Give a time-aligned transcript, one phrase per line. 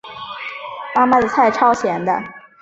[0.95, 2.19] 妈妈的菜超咸的